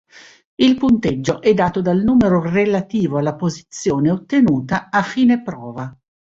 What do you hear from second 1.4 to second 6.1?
è dato dal numero relativo alla posizione ottenuta a fine prova.